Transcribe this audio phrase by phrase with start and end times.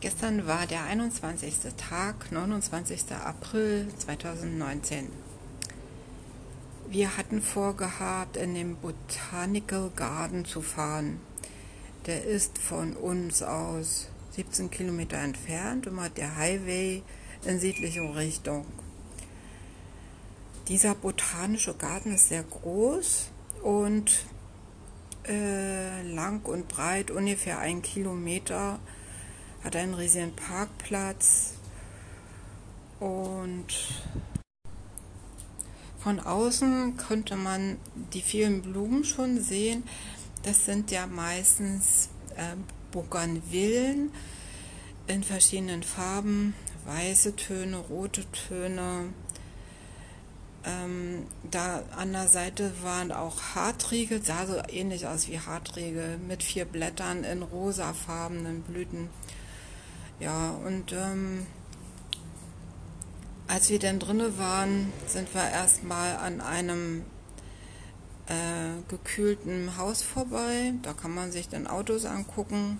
[0.00, 1.56] Gestern war der 21.
[1.76, 3.12] Tag, 29.
[3.22, 5.08] April 2019.
[6.88, 11.20] Wir hatten vorgehabt, in den Botanical Garden zu fahren.
[12.06, 17.02] Der ist von uns aus 17 Kilometer entfernt und hat der Highway
[17.44, 18.64] in südliche Richtung.
[20.68, 23.26] Dieser botanische Garten ist sehr groß
[23.62, 24.24] und
[25.28, 28.78] äh, lang und breit, ungefähr ein Kilometer
[29.64, 31.54] hat einen riesigen Parkplatz
[32.98, 33.66] und
[36.02, 37.76] von außen könnte man
[38.14, 39.84] die vielen Blumen schon sehen.
[40.42, 42.56] Das sind ja meistens äh,
[42.90, 44.10] Bougainvillen
[45.06, 46.54] in verschiedenen Farben,
[46.86, 49.12] weiße Töne, rote Töne.
[50.64, 56.42] Ähm, da an der Seite waren auch Hartriegel, sah so ähnlich aus wie Hartriegel, mit
[56.42, 59.08] vier Blättern in rosafarbenen Blüten.
[60.20, 61.46] Ja, und ähm,
[63.48, 67.04] als wir dann drinnen waren, sind wir erstmal an einem
[68.26, 70.74] äh, gekühlten Haus vorbei.
[70.82, 72.78] Da kann man sich dann Autos angucken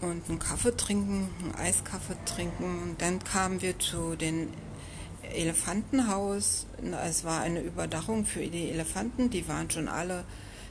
[0.00, 2.82] und einen Kaffee trinken, einen Eiskaffee trinken.
[2.82, 4.48] Und dann kamen wir zu den
[5.34, 6.66] Elefantenhaus.
[7.06, 9.28] Es war eine Überdachung für die Elefanten.
[9.28, 10.24] Die waren schon alle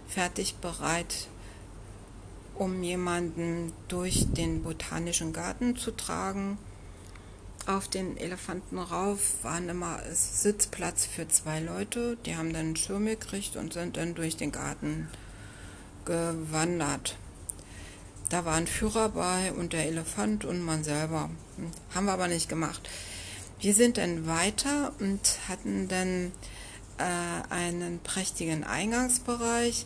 [0.08, 1.28] fertig bereit
[2.60, 6.58] um jemanden durch den botanischen Garten zu tragen.
[7.66, 12.18] Auf den Elefanten rauf waren immer Sitzplatz für zwei Leute.
[12.26, 15.08] Die haben dann einen Schirm gekriegt und sind dann durch den Garten
[16.04, 17.16] gewandert.
[18.30, 21.30] Da war ein Führer bei und der Elefant und man selber.
[21.96, 22.90] Haben wir aber nicht gemacht.
[23.62, 26.34] Wir sind dann weiter und hatten dann
[26.98, 29.86] äh, einen prächtigen Eingangsbereich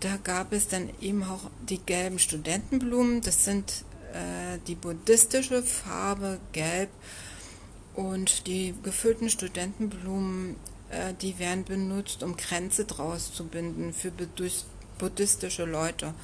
[0.00, 3.20] da gab es dann eben auch die gelben Studentenblumen.
[3.20, 6.90] Das sind äh, die buddhistische Farbe gelb
[7.94, 10.56] und die gefüllten Studentenblumen,
[10.90, 14.10] äh, die werden benutzt, um Kränze draus zu binden für
[14.98, 16.14] buddhistische Leute.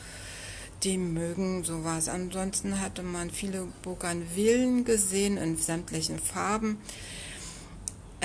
[0.82, 2.08] Die mögen sowas.
[2.08, 6.78] Ansonsten hatte man viele Bougainvillen gesehen in sämtlichen Farben.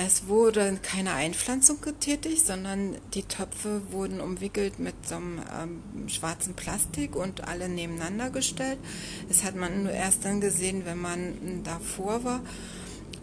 [0.04, 6.54] Es wurde keine Einpflanzung getätigt, sondern die Töpfe wurden umwickelt mit so einem ähm, schwarzen
[6.54, 8.78] Plastik und alle nebeneinander gestellt.
[9.28, 12.40] Das hat man nur erst dann gesehen, wenn man davor war.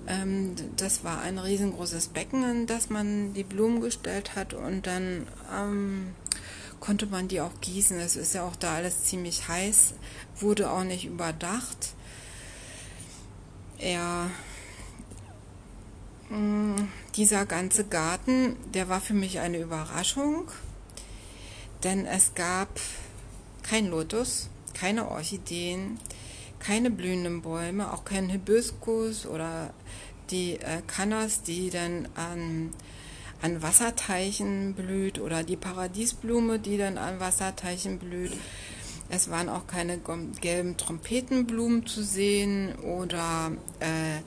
[0.07, 5.27] Ähm, das war ein riesengroßes Becken, in das man die Blumen gestellt hat und dann
[5.53, 6.13] ähm,
[6.79, 7.99] konnte man die auch gießen.
[7.99, 9.95] Es ist ja auch da alles ziemlich heiß,
[10.39, 11.93] wurde auch nicht überdacht.
[13.79, 14.29] Ja,
[17.15, 20.47] dieser ganze Garten, der war für mich eine Überraschung,
[21.83, 22.79] denn es gab
[23.63, 25.99] kein Lotus, keine Orchideen,
[26.59, 29.73] keine blühenden Bäume, auch kein Hibiskus oder
[30.29, 32.71] die äh, Cannas, die dann an,
[33.41, 38.33] an Wasserteichen blüht oder die Paradiesblume, die dann an Wasserteichen blüht.
[39.09, 39.99] Es waren auch keine
[40.39, 44.21] gelben Trompetenblumen zu sehen oder äh,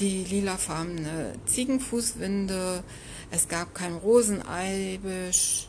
[0.00, 2.82] die lilafarbene Ziegenfußwinde,
[3.30, 5.68] es gab kein Roseneibisch,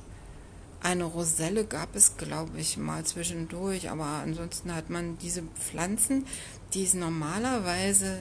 [0.81, 6.25] eine Roselle gab es, glaube ich, mal zwischendurch, aber ansonsten hat man diese Pflanzen,
[6.73, 8.19] die es normalerweise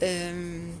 [0.00, 0.74] ähm,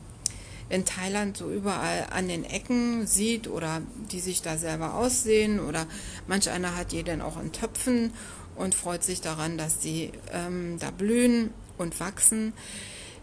[0.68, 5.86] in Thailand so überall an den Ecken sieht oder die sich da selber aussehen oder
[6.26, 8.12] manch einer hat die dann auch in Töpfen
[8.56, 12.52] und freut sich daran, dass die ähm, da blühen und wachsen.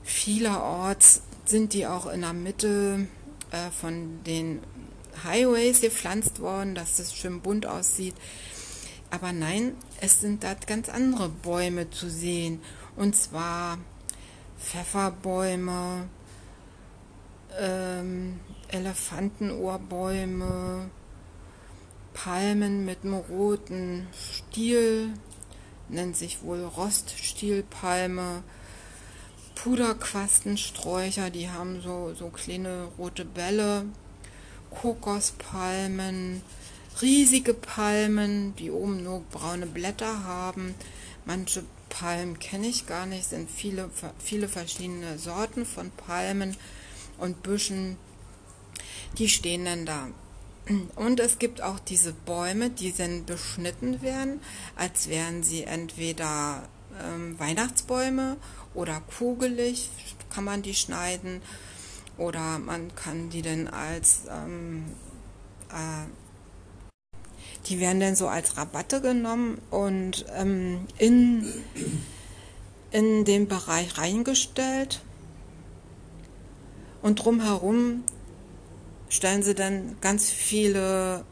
[0.03, 3.07] Vielerorts sind die auch in der Mitte
[3.51, 4.59] äh, von den
[5.23, 8.13] Highways gepflanzt worden, dass das schön bunt aussieht.
[9.09, 12.59] Aber nein, es sind da ganz andere Bäume zu sehen.
[12.95, 13.77] Und zwar
[14.59, 16.09] Pfefferbäume,
[17.59, 18.39] ähm,
[18.69, 20.89] Elefantenohrbäume,
[22.13, 25.13] Palmen mit einem roten Stiel,
[25.89, 28.43] nennt sich wohl Roststielpalme,
[29.55, 33.85] Puderquastensträucher, die haben so, so kleine rote Bälle,
[34.69, 36.41] Kokospalmen,
[37.01, 40.75] riesige Palmen, die oben nur braune Blätter haben.
[41.25, 43.89] Manche Palmen kenne ich gar nicht, sind viele,
[44.19, 46.57] viele verschiedene Sorten von Palmen
[47.17, 47.97] und Büschen,
[49.17, 50.07] die stehen dann da.
[50.95, 54.39] Und es gibt auch diese Bäume, die dann beschnitten werden,
[54.75, 56.67] als wären sie entweder
[57.01, 58.37] ähm, Weihnachtsbäume
[58.73, 59.89] oder kugelig
[60.29, 61.41] kann man die schneiden
[62.17, 64.85] oder man kann die dann als ähm,
[65.69, 66.07] äh,
[67.67, 71.51] die werden dann so als Rabatte genommen und ähm, in
[72.91, 75.01] in den Bereich reingestellt
[77.01, 78.03] und drumherum
[79.09, 81.25] stellen sie dann ganz viele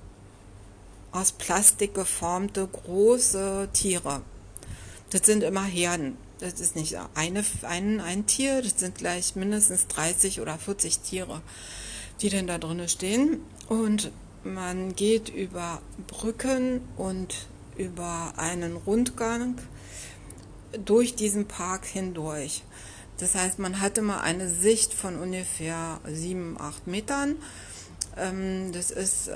[1.12, 4.22] aus Plastik geformte große Tiere.
[5.10, 6.18] Das sind immer Herden.
[6.42, 11.40] Das ist nicht eine, ein, ein Tier, das sind gleich mindestens 30 oder 40 Tiere,
[12.20, 13.42] die denn da drinnen stehen.
[13.70, 14.12] Und
[14.44, 17.46] man geht über Brücken und
[17.78, 19.60] über einen Rundgang
[20.84, 22.64] durch diesen Park hindurch.
[23.20, 27.36] Das heißt, man hatte mal eine Sicht von ungefähr sieben, acht Metern.
[28.18, 29.36] Ähm, das ist äh,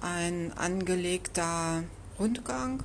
[0.00, 1.82] ein angelegter
[2.16, 2.84] Rundgang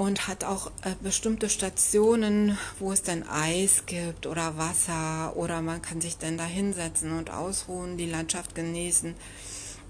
[0.00, 5.82] und hat auch äh, bestimmte Stationen, wo es dann Eis gibt oder Wasser oder man
[5.82, 9.14] kann sich dann da hinsetzen und ausruhen, die Landschaft genießen.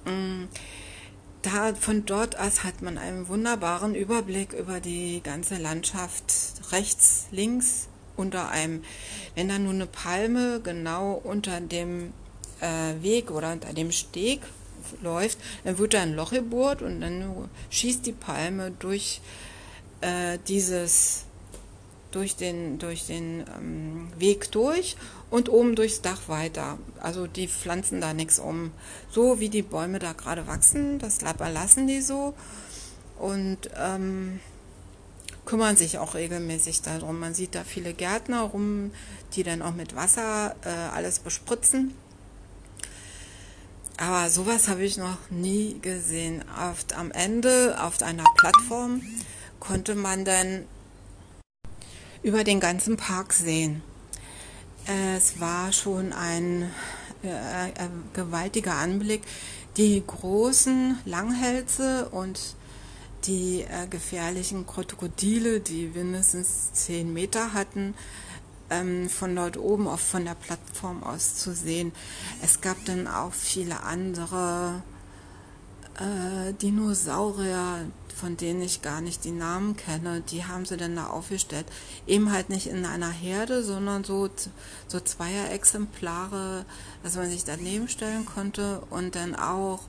[0.07, 0.47] Mm,
[1.43, 6.25] da, von dort aus hat man einen wunderbaren Überblick über die ganze Landschaft
[6.73, 7.87] rechts, links
[8.17, 8.83] unter einem,
[9.37, 12.13] wenn da nur eine Palme genau unter dem
[12.61, 14.41] äh, Weg oder unter dem Steg
[15.03, 19.50] läuft, dann wird da ein Loch gebohrt und dann schießt die Palme durch äh,
[20.49, 21.25] dieses
[22.11, 24.97] durch den, durch den ähm, Weg durch
[25.31, 26.79] und oben durchs Dach weiter.
[27.01, 28.73] Also die pflanzen da nichts um.
[29.11, 32.35] So wie die Bäume da gerade wachsen, das lassen die so
[33.19, 34.41] und ähm,
[35.45, 37.21] kümmern sich auch regelmäßig darum.
[37.21, 38.93] Man sieht da viele Gärtner rum,
[39.35, 41.95] die dann auch mit Wasser äh, alles bespritzen.
[43.97, 46.43] Aber sowas habe ich noch nie gesehen.
[46.71, 49.03] Oft am Ende auf einer Plattform
[49.61, 50.65] konnte man dann
[52.23, 53.83] über den ganzen Park sehen.
[55.17, 56.71] Es war schon ein
[57.23, 59.23] äh, äh, gewaltiger Anblick.
[59.77, 62.57] Die großen Langhälse und
[63.25, 67.95] die äh, gefährlichen Krokodile, die mindestens 10 Meter hatten,
[68.71, 71.93] ähm, von dort oben auf von der Plattform aus zu sehen.
[72.43, 74.83] Es gab dann auch viele andere
[76.01, 77.87] äh, Dinosaurier,
[78.17, 81.67] von denen ich gar nicht die Namen kenne, die haben sie dann da aufgestellt.
[82.07, 84.29] Eben halt nicht in einer Herde, sondern so,
[84.89, 86.65] so Zweier-Exemplare,
[87.03, 89.81] dass man sich daneben stellen konnte und dann auch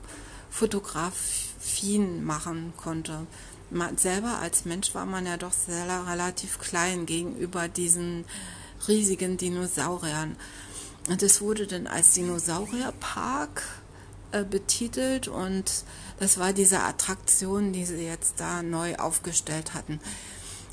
[0.50, 3.26] Fotografien machen konnte.
[3.70, 8.24] Man, selber als Mensch war man ja doch sehr relativ klein gegenüber diesen
[8.86, 10.36] riesigen Dinosauriern.
[11.08, 13.62] Und es wurde dann als Dinosaurierpark
[14.32, 15.84] äh, betitelt und
[16.18, 20.00] das war diese Attraktion, die sie jetzt da neu aufgestellt hatten.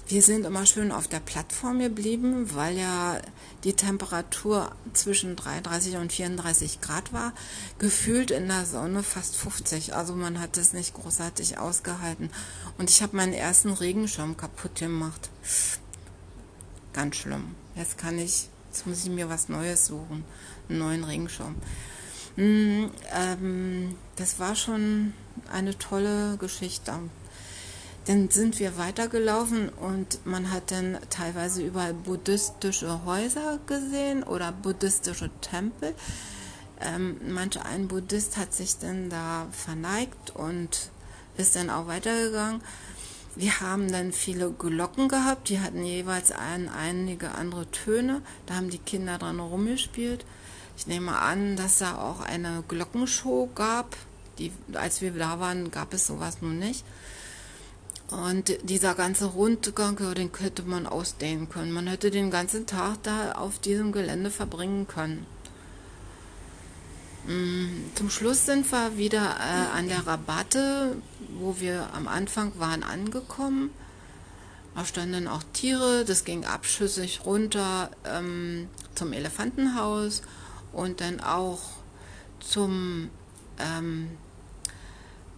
[0.10, 3.22] Wir sind immer schön auf der Plattform geblieben, weil ja
[3.64, 7.32] die Temperatur zwischen 33 und 34 Grad war.
[7.78, 9.94] Gefühlt in der Sonne fast 50.
[9.94, 12.32] Also man hat es nicht großartig ausgehalten.
[12.80, 15.30] Und ich habe meinen ersten Regenschirm kaputt gemacht.
[16.94, 17.54] Ganz schlimm.
[17.76, 20.24] Jetzt kann ich, jetzt muss ich mir was Neues suchen.
[20.70, 21.56] Einen neuen Regenschirm.
[22.36, 25.14] Hm, ähm, das war schon
[25.52, 26.94] eine tolle Geschichte.
[28.06, 35.30] Dann sind wir weitergelaufen und man hat dann teilweise überall buddhistische Häuser gesehen oder buddhistische
[35.42, 35.94] Tempel.
[36.82, 40.90] Ähm, manch ein Buddhist hat sich dann da verneigt und
[41.38, 42.62] ist dann auch weitergegangen.
[43.36, 48.22] Wir haben dann viele Glocken gehabt, die hatten jeweils ein, einige andere Töne.
[48.46, 50.26] Da haben die Kinder dran rumgespielt.
[50.80, 53.96] Ich nehme an, dass da auch eine Glockenshow gab
[54.40, 56.84] die, als wir da waren, gab es sowas nun nicht.
[58.10, 61.72] Und dieser ganze Rundgang, den hätte man ausdehnen können.
[61.72, 65.28] Man hätte den ganzen Tag da auf diesem Gelände verbringen können.
[67.28, 70.96] Mm, zum Schluss sind wir wieder äh, an der Rabatte,
[71.38, 73.70] wo wir am Anfang waren, angekommen.
[74.74, 80.22] Da standen auch Tiere, das ging abschüssig runter ähm, zum Elefantenhaus
[80.74, 81.60] und dann auch
[82.40, 83.10] zum
[83.60, 84.10] ähm,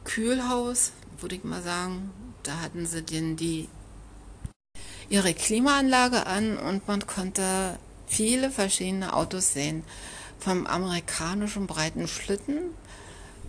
[0.03, 2.11] Kühlhaus, würde ich mal sagen.
[2.43, 3.69] Da hatten sie denn die
[5.09, 9.83] ihre Klimaanlage an und man konnte viele verschiedene Autos sehen.
[10.39, 12.57] Vom amerikanischen breiten Schlitten,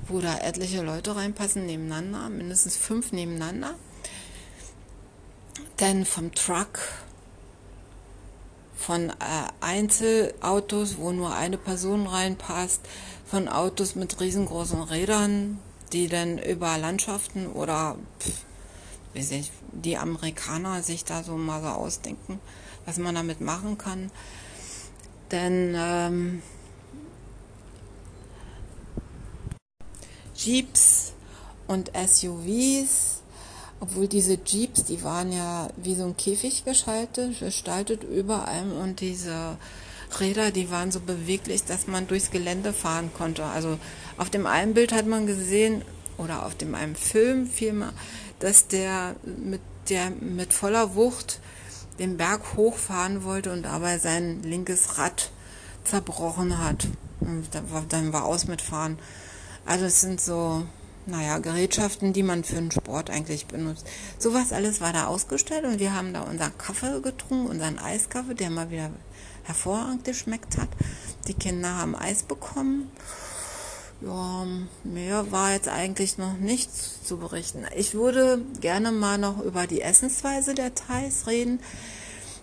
[0.08, 3.74] wo da etliche Leute reinpassen nebeneinander, mindestens fünf nebeneinander.
[5.78, 6.80] Dann vom Truck,
[8.82, 9.14] von äh,
[9.60, 12.80] Einzelautos, wo nur eine Person reinpasst,
[13.26, 15.58] von Autos mit riesengroßen Rädern,
[15.92, 18.44] die dann über Landschaften oder pff,
[19.14, 22.40] weiß ich, die Amerikaner sich da so mal so ausdenken,
[22.84, 24.10] was man damit machen kann.
[25.30, 26.42] Denn ähm,
[30.34, 31.12] Jeeps
[31.66, 33.21] und SUVs
[33.82, 39.56] obwohl diese Jeeps, die waren ja wie so ein Käfig geschaltet, gestaltet überall und diese
[40.20, 43.42] Räder, die waren so beweglich, dass man durchs Gelände fahren konnte.
[43.44, 43.78] Also
[44.18, 45.82] auf dem einen Bild hat man gesehen,
[46.16, 47.92] oder auf dem einem Film vielmehr,
[48.38, 51.40] dass der mit, der mit voller Wucht
[51.98, 55.32] den Berg hochfahren wollte und dabei sein linkes Rad
[55.82, 56.86] zerbrochen hat.
[57.18, 57.48] Und
[57.88, 58.96] dann war aus mit Fahren.
[59.66, 60.62] Also es sind so,
[61.06, 63.86] naja, Gerätschaften, die man für den Sport eigentlich benutzt.
[64.18, 68.50] Sowas alles war da ausgestellt und wir haben da unseren Kaffee getrunken, unseren Eiskaffee, der
[68.50, 68.90] mal wieder
[69.44, 70.68] hervorragend geschmeckt hat.
[71.26, 72.90] Die Kinder haben Eis bekommen.
[74.00, 74.46] Ja,
[74.82, 77.64] mehr war jetzt eigentlich noch nichts zu berichten.
[77.76, 81.60] Ich würde gerne mal noch über die Essensweise der Thais reden,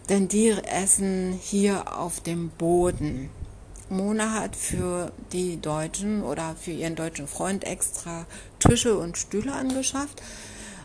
[0.07, 3.29] denn die essen hier auf dem Boden.
[3.89, 8.25] Mona hat für die Deutschen oder für ihren deutschen Freund extra
[8.59, 10.21] Tische und Stühle angeschafft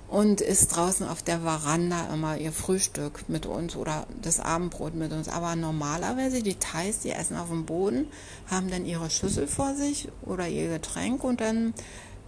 [0.08, 5.12] und ist draußen auf der Veranda immer ihr Frühstück mit uns oder das Abendbrot mit
[5.12, 5.28] uns.
[5.28, 8.06] Aber normalerweise die Thais, die essen auf dem Boden,
[8.50, 11.75] haben dann ihre Schüssel vor sich oder ihr Getränk und dann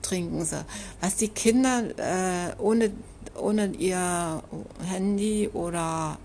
[0.02, 0.64] trinken sie.
[1.00, 2.90] Was die Kinder äh, ohne,
[3.34, 4.42] ohne ihr
[4.84, 6.18] Handy oder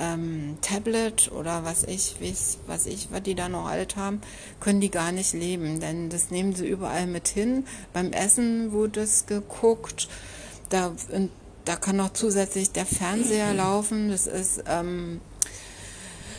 [0.00, 2.16] ähm, Tablet oder was ich,
[2.66, 4.20] was ich, was die da noch alt haben,
[4.58, 7.66] können die gar nicht leben, denn das nehmen sie überall mit hin.
[7.92, 10.08] Beim Essen wurde es geguckt,
[10.70, 10.92] da,
[11.64, 14.10] da kann noch zusätzlich der Fernseher laufen.
[14.10, 15.20] Das ist, ähm,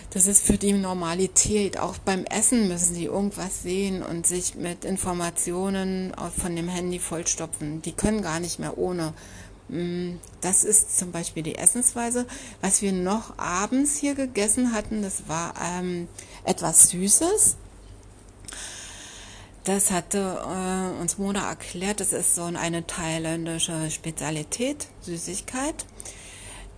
[0.10, 1.80] das ist für die Normalität.
[1.80, 7.82] Auch beim Essen müssen sie irgendwas sehen und sich mit Informationen von dem Handy vollstopfen.
[7.82, 9.14] Die können gar nicht mehr ohne.
[9.72, 12.28] Mm, das ist zum Beispiel die Essensweise.
[12.60, 16.08] Was wir noch abends hier gegessen hatten, das war ähm,
[16.44, 17.56] etwas Süßes.
[19.64, 25.86] Das hatte äh, uns Mona erklärt, das ist so eine thailändische Spezialität, Süßigkeit.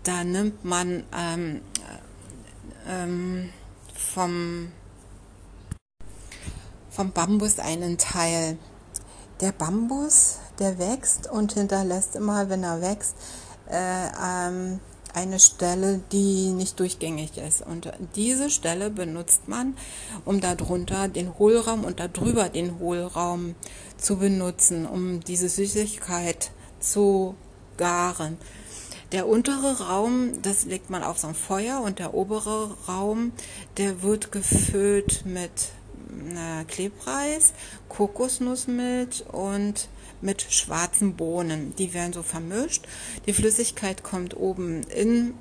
[0.03, 1.62] Da nimmt man ähm,
[2.88, 3.50] ähm,
[3.95, 4.71] vom,
[6.91, 8.57] vom Bambus einen Teil.
[9.39, 13.15] Der Bambus, der wächst und hinterlässt immer, wenn er wächst,
[13.69, 14.79] äh, ähm,
[15.13, 17.62] eine Stelle, die nicht durchgängig ist.
[17.62, 19.75] Und diese Stelle benutzt man,
[20.25, 23.55] um darunter den Hohlraum und darüber den Hohlraum
[23.98, 27.36] zu benutzen, um diese Süßigkeit zu
[27.77, 28.38] garen.
[29.12, 33.31] Der untere Raum, das legt man auf so ein Feuer und der obere Raum,
[33.77, 35.69] der wird gefüllt mit
[36.36, 37.53] äh, Klebreis,
[37.89, 39.88] Kokosnussmilch und
[40.22, 41.75] mit schwarzen Bohnen.
[41.77, 42.88] Die werden so vermischt.
[43.25, 45.34] Die Flüssigkeit kommt oben in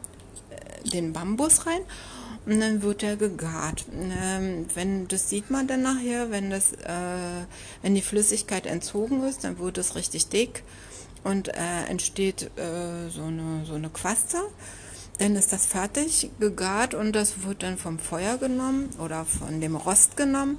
[0.51, 1.83] äh, den Bambus rein
[2.47, 3.85] und dann wird er gegart.
[3.93, 7.47] Ähm, wenn das sieht man dann nachher, wenn das, äh,
[7.83, 10.65] wenn die Flüssigkeit entzogen ist, dann wird es richtig dick
[11.25, 14.39] und äh, entsteht äh, so eine so eine Quaste.
[15.19, 19.77] Dann ist das fertig gegart und das wird dann vom Feuer genommen oder von dem
[19.77, 20.59] Rost genommen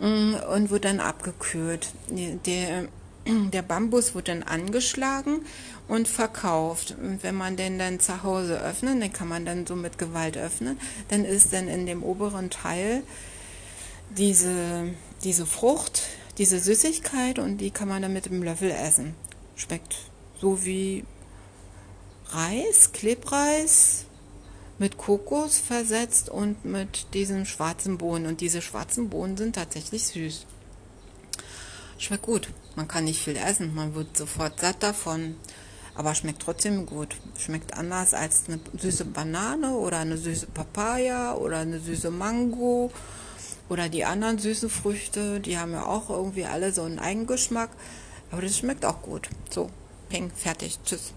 [0.00, 1.92] mm, und wird dann abgekühlt.
[2.08, 2.88] Der,
[3.26, 5.44] der Bambus wird dann angeschlagen
[5.86, 6.96] und verkauft.
[7.00, 10.36] Und wenn man den dann zu Hause öffnet, den kann man dann so mit Gewalt
[10.36, 13.02] öffnen, dann ist dann in dem oberen Teil
[14.16, 14.88] diese,
[15.22, 16.02] diese Frucht,
[16.38, 19.14] diese Süßigkeit und die kann man dann mit dem Löffel essen.
[19.56, 19.96] Schmeckt
[20.40, 21.04] so wie
[22.30, 24.04] Reis, Klebreis
[24.78, 28.26] mit Kokos versetzt und mit diesen schwarzen Bohnen.
[28.26, 30.46] Und diese schwarzen Bohnen sind tatsächlich süß.
[31.98, 32.48] Schmeckt gut.
[32.76, 35.36] Man kann nicht viel essen, man wird sofort satt davon,
[35.94, 37.14] aber schmeckt trotzdem gut.
[37.38, 42.90] Schmeckt anders als eine süße Banane oder eine süße Papaya oder eine süße Mango
[43.68, 45.38] oder die anderen süßen Früchte.
[45.38, 47.70] Die haben ja auch irgendwie alle so einen Eigengeschmack,
[48.32, 49.28] aber das schmeckt auch gut.
[49.50, 49.70] So,
[50.08, 51.12] peng, fertig, tschüss.